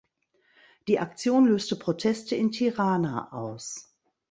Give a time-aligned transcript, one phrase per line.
[0.87, 3.95] Die Aktion löste Proteste in Tirana aus.